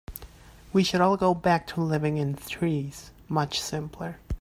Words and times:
We 0.73 0.83
should 0.83 0.99
all 0.99 1.15
go 1.15 1.35
back 1.35 1.67
to 1.67 1.79
living 1.79 2.17
in 2.17 2.31
the 2.33 2.41
trees, 2.49 3.11
much 3.29 3.61
simpler. 3.61 4.17